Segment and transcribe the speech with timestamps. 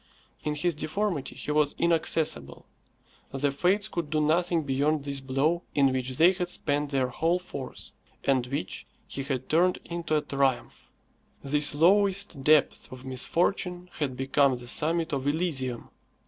[0.43, 2.65] In his deformity he was inaccessible.
[3.29, 7.37] The Fates could do nothing beyond this blow in which they had spent their whole
[7.37, 7.93] force,
[8.23, 10.89] and which he had turned into a triumph.
[11.43, 15.91] This lowest depth of misfortune had become the summit of Elysium.